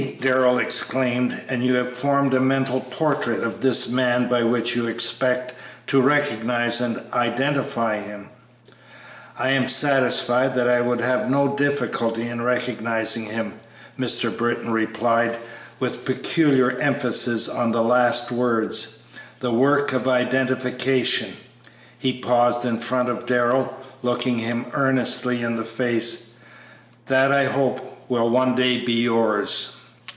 Darrell 0.19 0.57
exclaimed; 0.59 1.39
"and 1.47 1.63
you 1.63 1.75
have 1.75 1.93
formed 1.93 2.33
a 2.35 2.39
mental 2.39 2.79
portrait 2.79 3.43
of 3.43 3.61
this 3.61 3.87
man 3.89 4.27
by 4.27 4.41
which 4.43 4.75
you 4.75 4.85
expect 4.87 5.53
to 5.87 5.99
recognize 6.01 6.79
and 6.81 7.01
identify 7.13 7.97
him?" 7.97 8.29
"I 9.37 9.49
am 9.49 9.67
satisfied 9.67 10.53
that 10.55 10.67
I 10.69 10.79
would 10.81 11.01
have 11.01 11.27
no 11.29 11.49
difficulty 11.55 12.27
in 12.27 12.41
recognizing 12.41 13.25
him," 13.25 13.53
Mr. 13.99 14.35
Britton 14.35 14.71
replied, 14.71 15.37
with 15.79 16.03
peculiar 16.05 16.71
emphasis 16.79 17.47
on 17.49 17.71
the 17.71 17.83
last 17.83 18.31
words; 18.31 19.01
"the 19.39 19.51
work 19.51 19.91
of 19.93 20.07
identification," 20.07 21.35
he 21.97 22.19
paused 22.21 22.63
in 22.65 22.77
front 22.79 23.09
of 23.09 23.25
Darrell, 23.27 23.75
looking 24.03 24.37
him 24.39 24.65
earnestly 24.73 25.41
in 25.43 25.55
the 25.57 25.65
face, 25.65 26.29
"that, 27.07 27.31
I 27.31 27.45
hope, 27.45 28.05
will 28.09 28.29
one 28.29 28.53
day 28.55 28.79
be 28.83 28.93
yours." 29.01 29.77